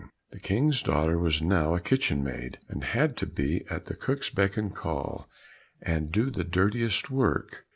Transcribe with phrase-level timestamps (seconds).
[0.31, 4.31] The King's daughter was now a kitchen maid, and had to be at the cook's
[4.31, 5.29] beck and call,
[5.79, 7.65] and do the dirtiest work.